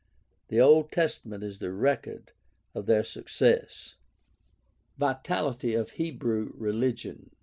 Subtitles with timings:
[0.47, 2.31] The Old Testament is the record
[2.73, 3.97] of their success.
[4.97, 7.29] Vitality of Hebrew religion.